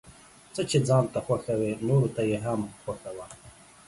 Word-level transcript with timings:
څه 0.53 0.61
چې 0.69 0.77
ځان 0.87 1.05
ته 1.13 1.19
خوښوې 1.25 1.71
نوروته 1.87 2.21
يې 2.29 2.37
هم 2.45 2.61
خوښوه، 2.81 3.25